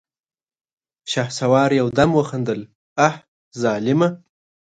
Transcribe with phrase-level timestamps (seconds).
[1.11, 2.61] شهسوار يودم وخندل:
[3.07, 3.13] اه
[3.61, 4.09] ظالمه!